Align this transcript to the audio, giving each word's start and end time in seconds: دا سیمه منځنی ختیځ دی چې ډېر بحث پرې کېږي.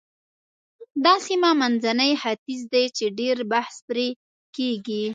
دا 1.05 1.13
سیمه 1.27 1.51
منځنی 1.61 2.11
ختیځ 2.21 2.61
دی 2.73 2.85
چې 2.97 3.05
ډېر 3.19 3.37
بحث 3.51 3.75
پرې 3.87 4.07
کېږي. 4.55 5.03